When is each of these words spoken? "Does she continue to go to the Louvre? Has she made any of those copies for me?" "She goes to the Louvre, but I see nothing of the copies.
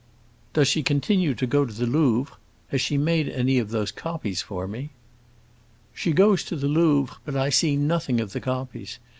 "Does 0.53 0.67
she 0.67 0.81
continue 0.81 1.35
to 1.35 1.45
go 1.45 1.63
to 1.63 1.71
the 1.71 1.85
Louvre? 1.85 2.35
Has 2.69 2.81
she 2.81 2.97
made 2.97 3.29
any 3.29 3.59
of 3.59 3.69
those 3.69 3.91
copies 3.91 4.41
for 4.41 4.67
me?" 4.67 4.89
"She 5.93 6.11
goes 6.11 6.43
to 6.45 6.55
the 6.55 6.67
Louvre, 6.67 7.17
but 7.23 7.35
I 7.35 7.49
see 7.51 7.75
nothing 7.75 8.19
of 8.19 8.31
the 8.33 8.39
copies. 8.41 8.97